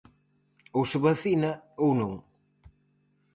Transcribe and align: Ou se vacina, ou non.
Ou 0.77 0.83
se 0.91 0.97
vacina, 1.07 1.51
ou 1.83 1.89
non. 1.99 2.13